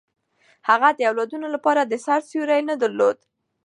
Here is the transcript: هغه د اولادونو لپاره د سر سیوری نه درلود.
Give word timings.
هغه 0.69 0.89
د 0.93 0.99
اولادونو 1.09 1.47
لپاره 1.55 1.81
د 1.83 1.93
سر 2.05 2.19
سیوری 2.29 2.61
نه 2.69 2.75
درلود. 2.81 3.17